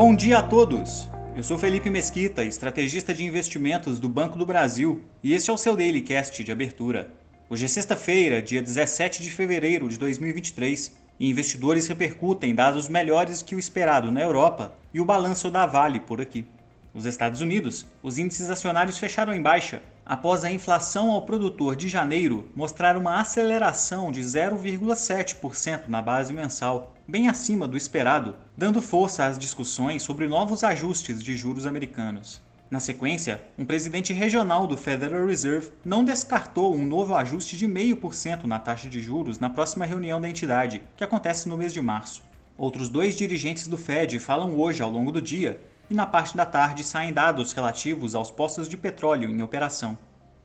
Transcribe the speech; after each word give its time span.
Bom 0.00 0.14
dia 0.14 0.38
a 0.38 0.42
todos! 0.44 1.08
Eu 1.34 1.42
sou 1.42 1.58
Felipe 1.58 1.90
Mesquita, 1.90 2.44
estrategista 2.44 3.12
de 3.12 3.24
investimentos 3.24 3.98
do 3.98 4.08
Banco 4.08 4.38
do 4.38 4.46
Brasil, 4.46 5.02
e 5.24 5.34
este 5.34 5.50
é 5.50 5.52
o 5.52 5.58
seu 5.58 5.74
Daily 5.74 6.02
Cast 6.02 6.44
de 6.44 6.52
abertura. 6.52 7.10
Hoje 7.50 7.64
é 7.64 7.68
sexta-feira, 7.68 8.40
dia 8.40 8.62
17 8.62 9.20
de 9.20 9.28
fevereiro 9.28 9.88
de 9.88 9.98
2023, 9.98 10.92
e 11.18 11.28
investidores 11.28 11.88
repercutem 11.88 12.54
dados 12.54 12.88
melhores 12.88 13.42
que 13.42 13.56
o 13.56 13.58
esperado 13.58 14.12
na 14.12 14.20
Europa 14.20 14.72
e 14.94 15.00
o 15.00 15.04
balanço 15.04 15.50
da 15.50 15.66
Vale 15.66 15.98
por 15.98 16.20
aqui. 16.20 16.46
Nos 16.98 17.06
Estados 17.06 17.40
Unidos, 17.40 17.86
os 18.02 18.18
índices 18.18 18.50
acionários 18.50 18.98
fecharam 18.98 19.32
em 19.32 19.40
baixa, 19.40 19.80
após 20.04 20.42
a 20.42 20.50
inflação 20.50 21.12
ao 21.12 21.22
produtor 21.22 21.76
de 21.76 21.88
janeiro 21.88 22.50
mostrar 22.56 22.96
uma 22.96 23.20
aceleração 23.20 24.10
de 24.10 24.20
0,7% 24.20 25.82
na 25.86 26.02
base 26.02 26.32
mensal, 26.32 26.96
bem 27.06 27.28
acima 27.28 27.68
do 27.68 27.76
esperado, 27.76 28.34
dando 28.56 28.82
força 28.82 29.26
às 29.26 29.38
discussões 29.38 30.02
sobre 30.02 30.26
novos 30.26 30.64
ajustes 30.64 31.22
de 31.22 31.36
juros 31.36 31.66
americanos. 31.66 32.42
Na 32.68 32.80
sequência, 32.80 33.40
um 33.56 33.64
presidente 33.64 34.12
regional 34.12 34.66
do 34.66 34.76
Federal 34.76 35.24
Reserve 35.24 35.70
não 35.84 36.02
descartou 36.02 36.74
um 36.74 36.84
novo 36.84 37.14
ajuste 37.14 37.56
de 37.56 37.68
0,5% 37.68 38.42
na 38.42 38.58
taxa 38.58 38.88
de 38.88 39.00
juros 39.00 39.38
na 39.38 39.48
próxima 39.48 39.86
reunião 39.86 40.20
da 40.20 40.28
entidade, 40.28 40.82
que 40.96 41.04
acontece 41.04 41.48
no 41.48 41.56
mês 41.56 41.72
de 41.72 41.80
março. 41.80 42.24
Outros 42.56 42.88
dois 42.88 43.16
dirigentes 43.16 43.68
do 43.68 43.78
Fed 43.78 44.18
falam 44.18 44.58
hoje 44.58 44.82
ao 44.82 44.90
longo 44.90 45.12
do 45.12 45.22
dia 45.22 45.60
e 45.90 45.94
na 45.94 46.06
parte 46.06 46.36
da 46.36 46.44
tarde 46.44 46.84
saem 46.84 47.12
dados 47.12 47.52
relativos 47.52 48.14
aos 48.14 48.30
postos 48.30 48.68
de 48.68 48.76
petróleo 48.76 49.30
em 49.30 49.42
operação. 49.42 49.96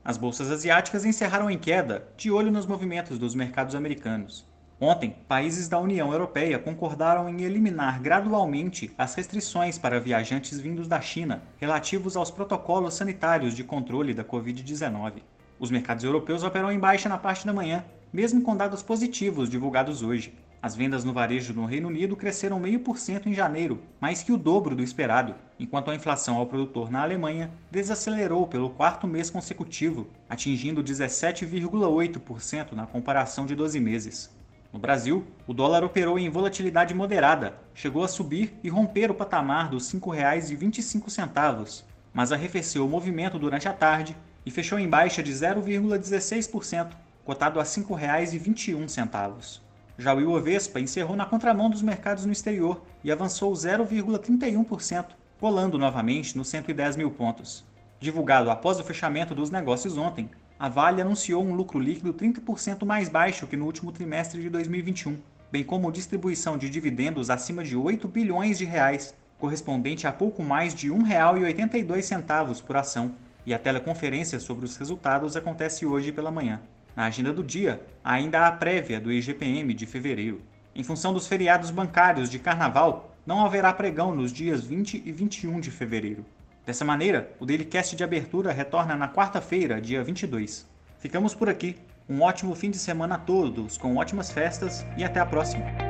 As 0.04 0.16
bolsas 0.16 0.50
asiáticas 0.50 1.04
encerraram 1.04 1.50
em 1.50 1.58
queda, 1.58 2.06
de 2.16 2.30
olho 2.30 2.50
nos 2.50 2.66
movimentos 2.66 3.18
dos 3.18 3.34
mercados 3.34 3.74
americanos. 3.74 4.46
Ontem, 4.80 5.16
países 5.28 5.68
da 5.68 5.78
União 5.78 6.12
Europeia 6.12 6.58
concordaram 6.58 7.28
em 7.28 7.42
eliminar 7.42 8.00
gradualmente 8.02 8.92
as 8.98 9.14
restrições 9.14 9.78
para 9.78 10.00
viajantes 10.00 10.60
vindos 10.60 10.88
da 10.88 11.00
China 11.00 11.42
relativos 11.58 12.16
aos 12.16 12.30
protocolos 12.30 12.94
sanitários 12.94 13.54
de 13.54 13.64
controle 13.64 14.12
da 14.12 14.24
Covid-19. 14.24 15.22
Os 15.58 15.70
mercados 15.70 16.04
europeus 16.04 16.42
operam 16.42 16.70
em 16.72 16.78
baixa 16.78 17.08
na 17.08 17.16
parte 17.16 17.46
da 17.46 17.52
manhã, 17.52 17.84
mesmo 18.12 18.42
com 18.42 18.56
dados 18.56 18.82
positivos 18.82 19.48
divulgados 19.48 20.02
hoje. 20.02 20.34
As 20.64 20.74
vendas 20.74 21.04
no 21.04 21.12
varejo 21.12 21.52
no 21.52 21.66
Reino 21.66 21.88
Unido 21.88 22.16
cresceram 22.16 22.58
0,5% 22.58 23.26
em 23.26 23.34
janeiro, 23.34 23.82
mais 24.00 24.22
que 24.22 24.32
o 24.32 24.38
dobro 24.38 24.74
do 24.74 24.82
esperado, 24.82 25.34
enquanto 25.60 25.90
a 25.90 25.94
inflação 25.94 26.38
ao 26.38 26.46
produtor 26.46 26.90
na 26.90 27.02
Alemanha 27.02 27.50
desacelerou 27.70 28.46
pelo 28.46 28.70
quarto 28.70 29.06
mês 29.06 29.28
consecutivo, 29.28 30.06
atingindo 30.26 30.82
17,8% 30.82 32.72
na 32.72 32.86
comparação 32.86 33.44
de 33.44 33.54
12 33.54 33.78
meses. 33.78 34.34
No 34.72 34.78
Brasil, 34.78 35.26
o 35.46 35.52
dólar 35.52 35.84
operou 35.84 36.18
em 36.18 36.30
volatilidade 36.30 36.94
moderada, 36.94 37.58
chegou 37.74 38.02
a 38.02 38.08
subir 38.08 38.58
e 38.64 38.70
romper 38.70 39.10
o 39.10 39.14
patamar 39.14 39.68
dos 39.68 39.92
R$ 39.92 40.00
5,25, 40.00 41.82
mas 42.10 42.32
arrefeceu 42.32 42.86
o 42.86 42.88
movimento 42.88 43.38
durante 43.38 43.68
a 43.68 43.72
tarde 43.74 44.16
e 44.46 44.50
fechou 44.50 44.78
em 44.78 44.88
baixa 44.88 45.22
de 45.22 45.30
0,16%, 45.30 46.88
cotado 47.22 47.60
a 47.60 47.64
R$ 47.64 47.68
5,21. 47.68 49.63
Já 49.96 50.12
o 50.12 50.20
Ibovespa 50.20 50.80
encerrou 50.80 51.14
na 51.14 51.24
contramão 51.24 51.70
dos 51.70 51.80
mercados 51.80 52.26
no 52.26 52.32
exterior 52.32 52.82
e 53.04 53.12
avançou 53.12 53.52
0,31%, 53.52 55.06
colando 55.38 55.78
novamente 55.78 56.36
nos 56.36 56.48
110 56.48 56.96
mil 56.96 57.10
pontos. 57.12 57.64
Divulgado 58.00 58.50
após 58.50 58.80
o 58.80 58.84
fechamento 58.84 59.34
dos 59.34 59.50
negócios 59.50 59.96
ontem, 59.96 60.28
a 60.58 60.68
Vale 60.68 61.00
anunciou 61.00 61.44
um 61.44 61.54
lucro 61.54 61.78
líquido 61.78 62.12
30% 62.12 62.84
mais 62.84 63.08
baixo 63.08 63.46
que 63.46 63.56
no 63.56 63.66
último 63.66 63.92
trimestre 63.92 64.42
de 64.42 64.50
2021, 64.50 65.16
bem 65.50 65.62
como 65.62 65.92
distribuição 65.92 66.58
de 66.58 66.68
dividendos 66.68 67.30
acima 67.30 67.62
de 67.62 67.76
8 67.76 68.08
bilhões 68.08 68.58
de 68.58 68.64
reais, 68.64 69.14
correspondente 69.38 70.06
a 70.06 70.12
pouco 70.12 70.42
mais 70.42 70.74
de 70.74 70.90
R$ 70.90 70.98
1,82 70.98 72.62
por 72.62 72.76
ação, 72.76 73.14
e 73.46 73.54
a 73.54 73.58
teleconferência 73.58 74.40
sobre 74.40 74.64
os 74.64 74.76
resultados 74.76 75.36
acontece 75.36 75.86
hoje 75.86 76.10
pela 76.10 76.30
manhã. 76.30 76.60
Na 76.96 77.06
agenda 77.06 77.32
do 77.32 77.42
dia, 77.42 77.80
ainda 78.04 78.40
há 78.40 78.46
a 78.46 78.52
prévia 78.52 79.00
do 79.00 79.12
IGPM 79.12 79.74
de 79.74 79.86
fevereiro. 79.86 80.40
Em 80.74 80.82
função 80.82 81.12
dos 81.12 81.26
feriados 81.26 81.70
bancários 81.70 82.30
de 82.30 82.38
carnaval, 82.38 83.16
não 83.26 83.44
haverá 83.44 83.72
pregão 83.72 84.14
nos 84.14 84.32
dias 84.32 84.64
20 84.64 85.02
e 85.04 85.12
21 85.12 85.60
de 85.60 85.70
fevereiro. 85.70 86.24
Dessa 86.64 86.84
maneira, 86.84 87.30
o 87.38 87.46
Dailycast 87.46 87.94
de 87.94 88.04
abertura 88.04 88.52
retorna 88.52 88.96
na 88.96 89.08
quarta-feira, 89.08 89.80
dia 89.80 90.02
22. 90.02 90.66
Ficamos 90.98 91.34
por 91.34 91.48
aqui. 91.48 91.76
Um 92.08 92.22
ótimo 92.22 92.54
fim 92.54 92.70
de 92.70 92.78
semana 92.78 93.14
a 93.14 93.18
todos, 93.18 93.76
com 93.76 93.96
ótimas 93.96 94.30
festas 94.30 94.84
e 94.96 95.04
até 95.04 95.20
a 95.20 95.26
próxima! 95.26 95.83